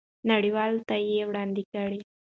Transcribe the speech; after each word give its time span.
نړیوالو 0.31 0.79
ته 0.87 0.95
یې 1.09 1.21
وړاندې 1.29 1.63
کړئ. 1.71 1.99